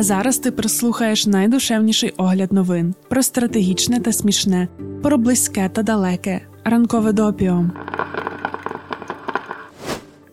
[0.00, 4.68] А зараз ти прислухаєш найдушевніший огляд новин про стратегічне та смішне,
[5.02, 6.40] про близьке та далеке.
[6.64, 7.64] Ранкове допіо.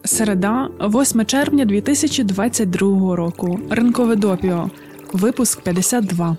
[0.03, 3.59] Середа, 8 червня 2022 року.
[3.69, 4.69] Ранкове допіо.
[5.13, 6.37] Випуск 52.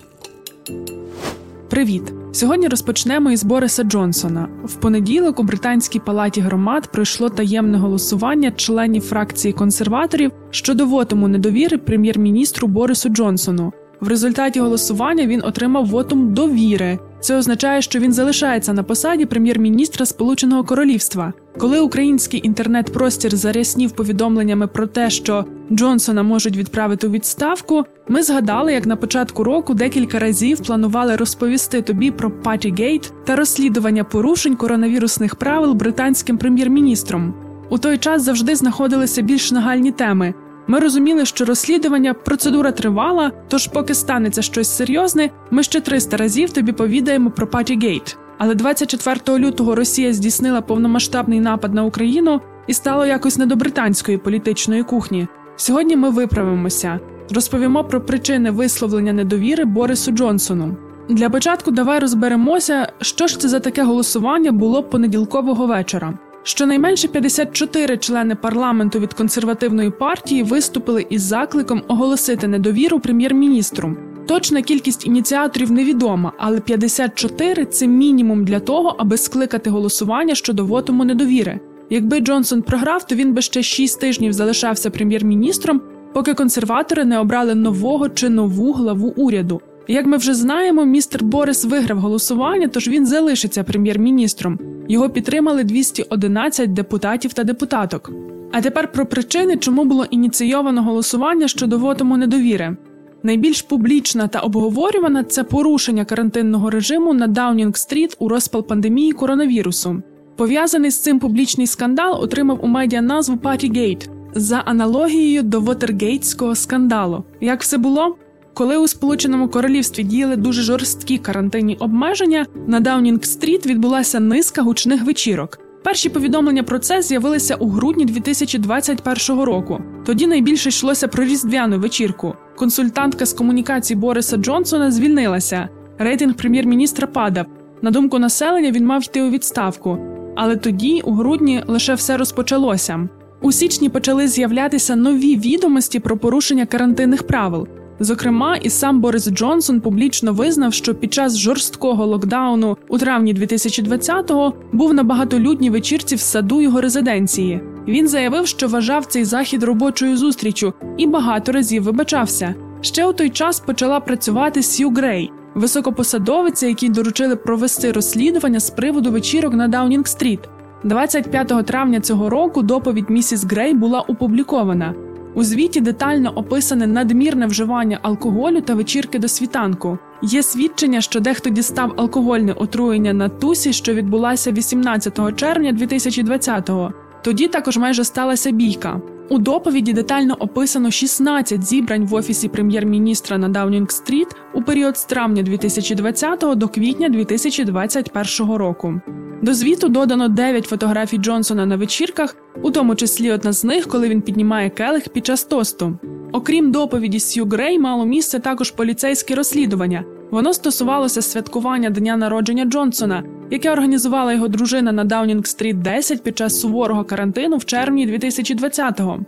[1.70, 2.17] Привіт!
[2.32, 4.48] Сьогодні розпочнемо із Бориса Джонсона.
[4.64, 11.78] В понеділок у британській палаті громад пройшло таємне голосування членів фракції консерваторів щодо вотуму недовіри
[11.78, 13.72] прем'єр-міністру Борису Джонсону.
[14.00, 16.98] В результаті голосування він отримав вотум довіри.
[17.20, 21.32] Це означає, що він залишається на посаді прем'єр-міністра Сполученого Королівства.
[21.58, 28.72] Коли український інтернет-простір заряснів повідомленнями про те, що Джонсона можуть відправити у відставку, ми згадали,
[28.72, 35.34] як на початку року декілька разів планували розповісти тобі про Патігейт та розслідування порушень коронавірусних
[35.34, 37.34] правил британським прем'єр-міністром.
[37.70, 40.34] У той час завжди знаходилися більш нагальні теми.
[40.70, 46.52] Ми розуміли, що розслідування процедура тривала, тож, поки станеться щось серйозне, ми ще 300 разів
[46.52, 48.16] тобі повідаємо про Патігейт.
[48.38, 54.18] Але 24 лютого Росія здійснила повномасштабний напад на Україну і стало якось не до британської
[54.18, 55.28] політичної кухні.
[55.56, 57.00] Сьогодні ми виправимося,
[57.34, 60.76] розповімо про причини висловлення недовіри Борису Джонсону.
[61.08, 66.18] Для початку давай розберемося, що ж це за таке голосування було понеділкового вечора.
[66.48, 73.96] Щонайменше 54 члени парламенту від консервативної партії виступили із закликом оголосити недовіру прем'єр-міністру.
[74.26, 81.04] Точна кількість ініціаторів невідома, але 54– це мінімум для того, аби скликати голосування щодо вотуму
[81.04, 81.60] недовіри.
[81.90, 85.80] Якби Джонсон програв, то він би ще 6 тижнів залишався прем'єр-міністром,
[86.12, 89.60] поки консерватори не обрали нового чи нову главу уряду.
[89.90, 94.58] Як ми вже знаємо, містер Борис виграв голосування, тож він залишиться прем'єр-міністром.
[94.88, 98.10] Його підтримали 211 депутатів та депутаток.
[98.52, 102.76] А тепер про причини, чому було ініційовано голосування щодо вотуму недовіри.
[103.22, 110.02] Найбільш публічна та обговорювана це порушення карантинного режиму на Даунінг-стріт у розпал пандемії коронавірусу.
[110.36, 117.24] Пов'язаний з цим публічний скандал отримав у медіа назву Патігейт за аналогією до Вотергейтського скандалу.
[117.40, 118.16] Як все було?
[118.58, 125.58] Коли у Сполученому Королівстві діяли дуже жорсткі карантинні обмеження, на Даунінг-стріт відбулася низка гучних вечірок.
[125.84, 129.80] Перші повідомлення про це з'явилися у грудні 2021 року.
[130.06, 132.34] Тоді найбільше йшлося про різдвяну вечірку.
[132.56, 135.68] Консультантка з комунікацій Бориса Джонсона звільнилася.
[135.98, 137.46] Рейтинг прем'єр-міністра падав.
[137.82, 139.98] На думку населення, він мав йти у відставку.
[140.36, 143.08] Але тоді, у грудні, лише все розпочалося.
[143.40, 147.68] У січні почали з'являтися нові відомості про порушення карантинних правил.
[148.00, 154.54] Зокрема, і сам Борис Джонсон публічно визнав, що під час жорсткого локдауну у травні 2020-го
[154.72, 157.60] був на багатолюдній вечірці в саду його резиденції.
[157.88, 162.54] Він заявив, що вважав цей захід робочою зустрічю і багато разів вибачався.
[162.80, 169.10] Ще у той час почала працювати Сью Грей, високопосадовиця, якій доручили провести розслідування з приводу
[169.10, 170.38] вечірок на Даунінг-стріт.
[170.84, 174.94] 25 травня цього року доповідь місіс Грей була опублікована.
[175.38, 179.98] У звіті детально описане надмірне вживання алкоголю та вечірки до світанку.
[180.22, 186.92] Є свідчення, що дехто дістав алкогольне отруєння на тусі, що відбулася 18 червня 2020-го.
[187.22, 189.00] Тоді також майже сталася бійка.
[189.30, 195.42] У доповіді детально описано 16 зібрань в офісі прем'єр-міністра на Даунінг-стріт у період з травня
[195.42, 199.00] 2020 до квітня 2021 року.
[199.42, 204.08] До звіту додано 9 фотографій Джонсона на вечірках, у тому числі одна з них, коли
[204.08, 205.98] він піднімає келих під час тосту.
[206.32, 210.04] Окрім доповіді Сью Грей, мало місце також поліцейське розслідування.
[210.30, 216.60] Воно стосувалося святкування дня народження Джонсона, яке організувала його дружина на Даунінг-стріт 10 під час
[216.60, 219.20] суворого карантину в червні 2020-го.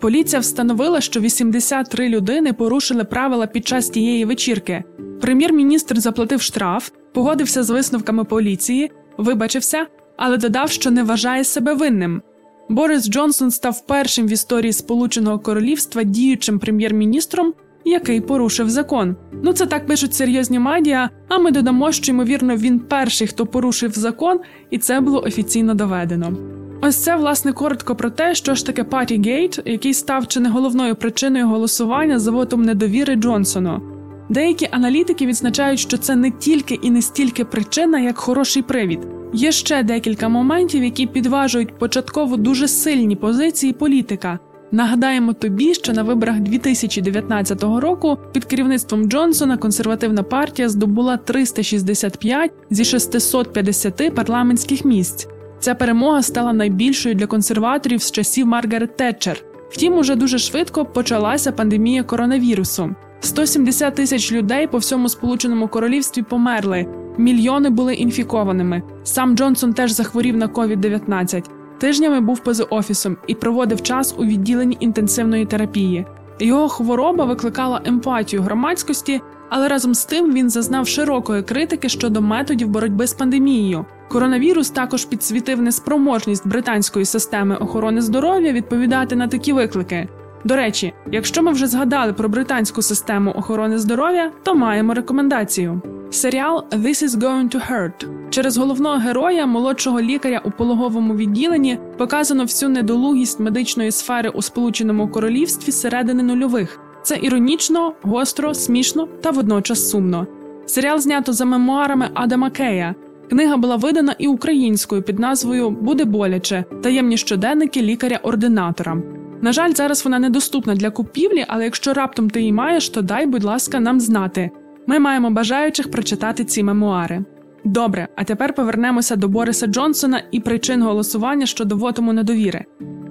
[0.00, 4.84] Поліція встановила, що 83 людини порушили правила під час тієї вечірки.
[5.20, 9.86] Прем'єр-міністр заплатив штраф, погодився з висновками поліції, вибачився,
[10.16, 12.22] але додав, що не вважає себе винним.
[12.68, 17.54] Борис Джонсон став першим в історії Сполученого Королівства діючим прем'єр-міністром,
[17.84, 19.16] який порушив закон.
[19.42, 21.10] Ну це так пишуть серйозні медіа.
[21.28, 24.40] А ми додамо, що ймовірно він перший, хто порушив закон,
[24.70, 26.36] і це було офіційно доведено.
[26.82, 30.96] Ось це власне коротко про те, що ж таке Патігейт, який став чи не головною
[30.96, 33.80] причиною голосування за вотом недовіри Джонсону.
[34.28, 39.00] Деякі аналітики відзначають, що це не тільки і не стільки причина, як хороший привід.
[39.32, 44.38] Є ще декілька моментів, які підважують початково дуже сильні позиції політика.
[44.74, 52.84] Нагадаємо тобі, що на виборах 2019 року під керівництвом Джонсона консервативна партія здобула 365 зі
[52.84, 55.28] 650 парламентських місць.
[55.58, 59.44] Ця перемога стала найбільшою для консерваторів з часів Маргарет Тетчер.
[59.70, 62.94] Втім, уже дуже швидко почалася пандемія коронавірусу.
[63.20, 66.86] 170 тисяч людей по всьому сполученому королівстві померли.
[67.18, 68.82] Мільйони були інфікованими.
[69.04, 71.63] Сам Джонсон теж захворів на COVID-19.
[71.78, 76.06] Тижнями був поза офісом і проводив час у відділенні інтенсивної терапії.
[76.38, 82.68] Його хвороба викликала емпатію громадськості, але разом з тим він зазнав широкої критики щодо методів
[82.68, 83.84] боротьби з пандемією.
[84.08, 90.08] Коронавірус також підсвітив неспроможність британської системи охорони здоров'я відповідати на такі виклики.
[90.44, 95.80] До речі, якщо ми вже згадали про британську систему охорони здоров'я, то маємо рекомендацію.
[96.10, 98.06] Серіал «This is going to hurt».
[98.30, 105.08] через головного героя, молодшого лікаря у пологовому відділенні, показано всю недолугість медичної сфери у Сполученому
[105.08, 106.80] Королівстві середини нульових.
[107.02, 110.26] Це іронічно, гостро, смішно та водночас сумно.
[110.66, 112.94] Серіал знято за мемуарами Адама Кея.
[113.30, 119.02] Книга була видана і українською під назвою Буде боляче таємні щоденники лікаря-ординатора.
[119.44, 123.26] На жаль, зараз вона недоступна для купівлі, але якщо раптом ти її маєш, то дай,
[123.26, 124.50] будь ласка, нам знати.
[124.86, 127.24] Ми маємо бажаючих прочитати ці мемуари.
[127.64, 132.64] Добре, а тепер повернемося до Бориса Джонсона і причин голосування щодо вотому недовіри.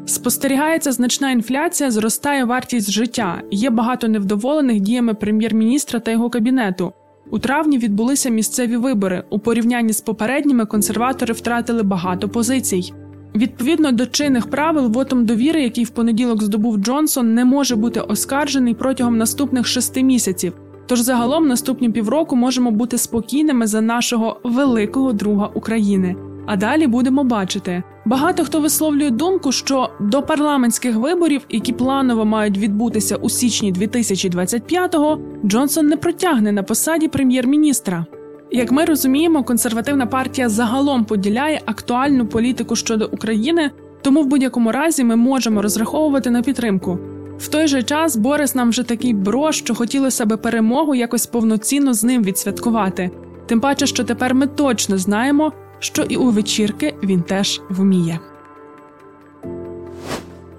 [0.06, 6.94] Спостерігається значна інфляція, зростає вартість життя, є багато невдоволених діями прем'єр-міністра та його кабінету.
[7.32, 9.24] У травні відбулися місцеві вибори.
[9.30, 12.94] У порівнянні з попередніми консерватори втратили багато позицій.
[13.36, 18.74] Відповідно до чинних правил, вотом довіри, який в понеділок здобув Джонсон, не може бути оскаржений
[18.74, 20.54] протягом наступних шести місяців.
[20.86, 26.16] Тож загалом наступні півроку можемо бути спокійними за нашого великого друга України.
[26.46, 27.84] А далі будемо бачити.
[28.06, 35.20] Багато хто висловлює думку, що до парламентських виборів, які планово мають відбутися у січні 2025-го,
[35.46, 38.06] Джонсон не протягне на посаді прем'єр-міністра.
[38.56, 43.72] Як ми розуміємо, консервативна партія загалом поділяє актуальну політику щодо України,
[44.02, 47.00] тому в будь-якому разі ми можемо розраховувати на підтримку.
[47.38, 51.94] В той же час Борис нам вже такий бро, що хотілося би перемогу якось повноцінно
[51.94, 53.12] з ним відсвяткувати.
[53.46, 58.20] Тим паче, що тепер ми точно знаємо, що і у вечірки він теж вміє.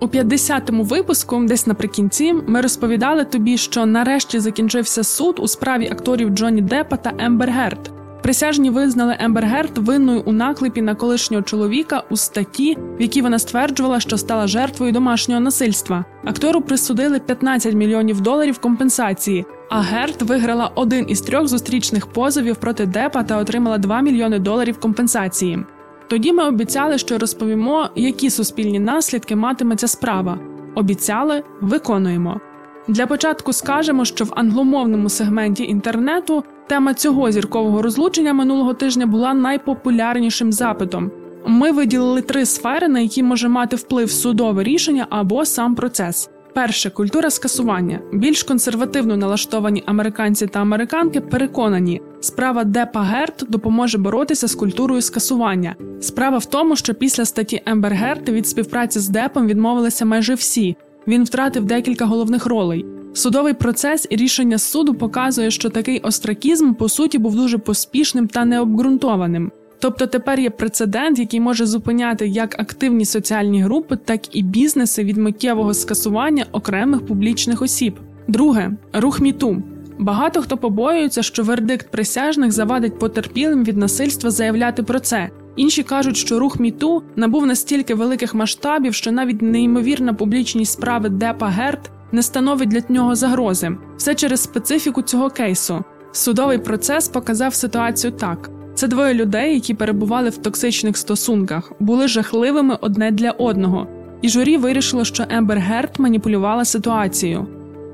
[0.05, 6.29] У 50-му випуску, десь наприкінці, ми розповідали тобі, що нарешті закінчився суд у справі акторів
[6.29, 7.91] Джонні Деппа та Ембер Герд.
[8.23, 13.39] Присяжні визнали Ембер Герд винною у наклепі на колишнього чоловіка у статті, в якій вона
[13.39, 16.05] стверджувала, що стала жертвою домашнього насильства.
[16.25, 19.45] Актору присудили 15 мільйонів доларів компенсації.
[19.71, 24.79] А Герд виграла один із трьох зустрічних позовів проти Депа та отримала 2 мільйони доларів
[24.79, 25.65] компенсації.
[26.09, 30.39] Тоді ми обіцяли, що розповімо, які суспільні наслідки матиме ця справа.
[30.75, 32.41] Обіцяли, виконуємо.
[32.89, 39.35] Для початку скажемо, що в англомовному сегменті інтернету тема цього зіркового розлучення минулого тижня була
[39.35, 41.11] найпопулярнішим запитом.
[41.47, 46.31] Ми виділили три сфери, на які може мати вплив судове рішення або сам процес.
[46.55, 48.01] Перше культура скасування.
[48.13, 55.77] Більш консервативно налаштовані американці та американки переконані, справа Депа Герт допоможе боротися з культурою скасування.
[56.01, 60.77] Справа в тому, що після статті Ембер Герт від співпраці з Депом відмовилися майже всі.
[61.07, 62.87] Він втратив декілька головних ролей.
[63.15, 68.45] Судовий процес і рішення суду показує, що такий остракізм по суті був дуже поспішним та
[68.45, 69.53] необґрунтованим.
[69.85, 75.17] Тобто тепер є прецедент, який може зупиняти як активні соціальні групи, так і бізнеси від
[75.17, 78.01] миттєвого скасування окремих публічних осіб.
[78.29, 79.63] Друге рух міту.
[79.99, 85.31] Багато хто побоюється, що вердикт присяжних завадить потерпілим від насильства заявляти про це.
[85.57, 91.49] Інші кажуть, що рух міту набув настільки великих масштабів, що навіть неймовірна публічність справи Депа
[91.49, 93.77] Герт не становить для нього загрози.
[93.97, 95.85] Все через специфіку цього кейсу.
[96.13, 102.79] Судовий процес показав ситуацію так: це двоє людей, які перебували в токсичних стосунках, були жахливими
[102.81, 103.87] одне для одного,
[104.23, 107.47] і журі вирішило, що Ембер Герт маніпулювала ситуацією.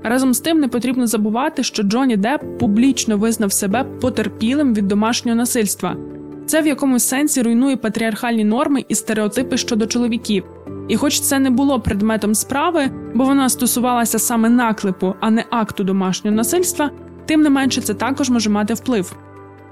[0.03, 5.37] Разом з тим не потрібно забувати, що Джонні Депп публічно визнав себе потерпілим від домашнього
[5.37, 5.97] насильства.
[6.47, 10.45] Це в якомусь сенсі руйнує патріархальні норми і стереотипи щодо чоловіків.
[10.89, 15.85] І, хоч це не було предметом справи, бо вона стосувалася саме наклепу, а не акту
[15.85, 16.91] домашнього насильства,
[17.27, 19.17] тим не менше це також може мати вплив.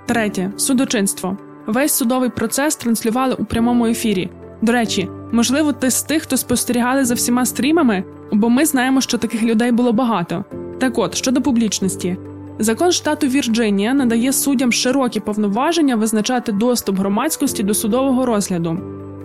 [0.09, 1.37] Третє судочинство.
[1.67, 4.31] Весь судовий процес транслювали у прямому ефірі.
[4.63, 9.19] До речі, можливо, ти з тих, хто спостерігали за всіма стрімами, бо ми знаємо, що
[9.19, 10.45] таких людей було багато.
[10.81, 12.17] Так от щодо публічності,
[12.59, 18.79] закон штату Вірджинія надає суддям широкі повноваження визначати доступ громадськості до судового розгляду.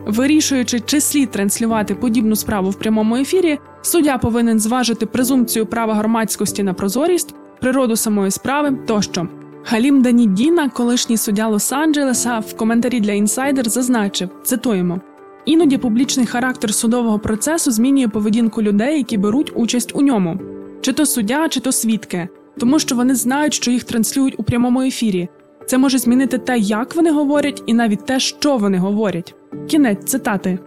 [0.06, 6.64] Вирішуючи, чи слід транслювати подібну справу в прямому ефірі, суддя повинен зважити презумпцію права громадськості
[6.64, 9.28] на прозорість, природу самої справи тощо.
[9.66, 15.02] Халім Данідіна, колишній суддя Лос-Анджелеса, в коментарі для інсайдер зазначив: цитуємо.
[15.46, 20.40] Іноді публічний характер судового процесу змінює поведінку людей, які беруть участь у ньому,
[20.82, 22.28] чи то суддя, чи то свідки,
[22.60, 25.30] тому що вони знають, що їх транслюють у прямому ефірі.
[25.66, 29.36] Це може змінити те, як вони говорять, і навіть те, що вони говорять.
[29.68, 30.60] Кінець цитати.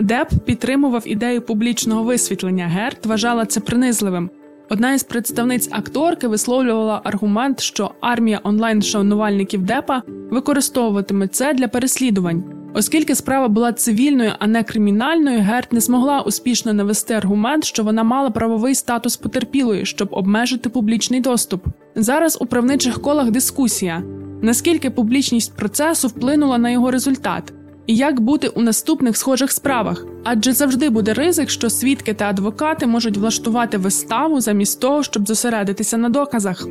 [0.00, 2.66] Деп підтримував ідею публічного висвітлення.
[2.66, 4.30] Герт вважала це принизливим.
[4.68, 12.44] Одна із представниць акторки висловлювала аргумент, що армія онлайн-шанувальників Депа використовуватиме це для переслідувань.
[12.74, 18.02] Оскільки справа була цивільною, а не кримінальною, Герт не змогла успішно навести аргумент, що вона
[18.02, 21.66] мала правовий статус потерпілої, щоб обмежити публічний доступ.
[21.94, 24.02] Зараз у правничих колах дискусія
[24.44, 27.52] наскільки публічність процесу вплинула на його результат,
[27.86, 32.86] і як бути у наступних схожих справах, адже завжди буде ризик, що свідки та адвокати
[32.86, 36.68] можуть влаштувати виставу замість того, щоб зосередитися на доказах.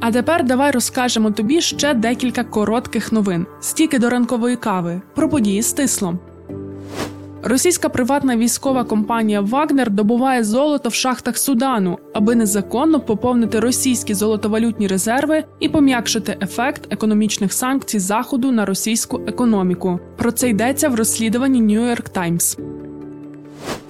[0.00, 5.62] А тепер давай розкажемо тобі ще декілька коротких новин, стільки до ранкової кави, про події
[5.62, 6.18] стисло.
[7.42, 14.86] Російська приватна військова компанія Вагнер добуває золото в шахтах Судану, аби незаконно поповнити російські золотовалютні
[14.86, 20.00] резерви і пом'якшити ефект економічних санкцій Заходу на російську економіку.
[20.16, 22.58] Про це йдеться в розслідуванні New York Times.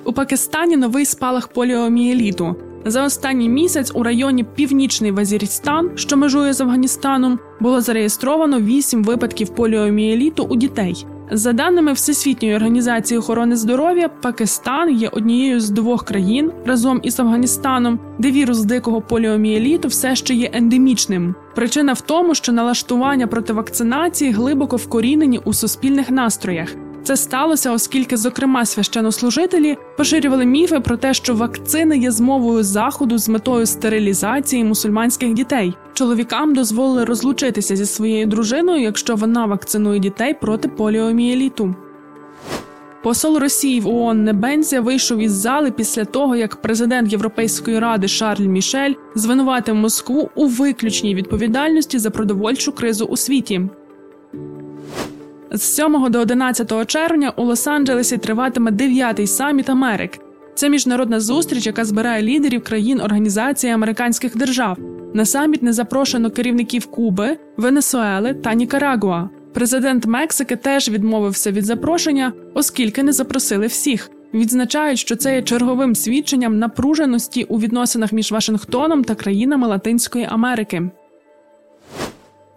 [0.04, 2.56] У Пакистані новий спалах поліомієліту.
[2.84, 9.48] За останній місяць у районі Північний Вазірістан, що межує з Афганістаном, було зареєстровано вісім випадків
[9.48, 11.06] поліомієліту у дітей.
[11.30, 18.00] За даними Всесвітньої організації охорони здоров'я, Пакистан є однією з двох країн разом із Афганістаном,
[18.18, 21.34] де вірус дикого поліомієліту все ще є ендемічним.
[21.54, 26.87] Причина в тому, що налаштування проти вакцинації глибоко вкорінені у суспільних настроях.
[27.08, 33.28] Це сталося, оскільки, зокрема, священнослужителі поширювали міфи про те, що вакцини є змовою заходу з
[33.28, 35.74] метою стерилізації мусульманських дітей.
[35.92, 41.74] Чоловікам дозволили розлучитися зі своєю дружиною, якщо вона вакцинує дітей проти поліомієліту.
[43.02, 48.46] Посол Росії в ООН Небензя вийшов із зали після того, як президент Європейської ради Шарль
[48.46, 53.68] Мішель звинуватив Москву у виключній відповідальності за продовольчу кризу у світі.
[55.50, 60.18] З 7 до 11 червня у Лос-Анджелесі триватиме 9-й саміт Америк.
[60.54, 64.78] Це міжнародна зустріч, яка збирає лідерів країн Організації американських держав.
[65.14, 69.28] На саміт не запрошено керівників Куби, Венесуели та Нікарагуа.
[69.54, 74.10] Президент Мексики теж відмовився від запрошення, оскільки не запросили всіх.
[74.34, 80.90] Відзначають, що це є черговим свідченням напруженості у відносинах між Вашингтоном та країнами Латинської Америки.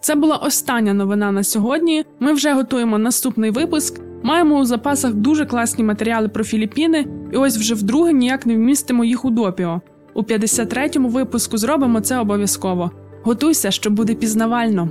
[0.02, 2.06] Це була остання новина на сьогодні.
[2.20, 4.02] Ми вже готуємо наступний випуск.
[4.24, 9.04] Маємо у запасах дуже класні матеріали про Філіппіни, і ось вже вдруге ніяк не вмістимо
[9.04, 9.82] їх у допіо.
[10.14, 12.92] У 53-му випуску зробимо це обов'язково.
[13.24, 14.90] Готуйся, що буде пізнавально.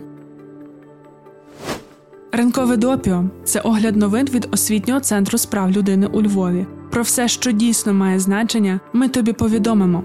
[2.32, 6.66] Ринкове допіо це огляд новин від освітнього центру справ людини у Львові.
[6.90, 10.04] Про все, що дійсно має значення, ми тобі повідомимо.